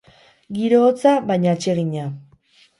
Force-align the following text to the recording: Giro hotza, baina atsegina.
Giro 0.59 0.79
hotza, 0.87 1.13
baina 1.29 1.55
atsegina. 1.59 2.11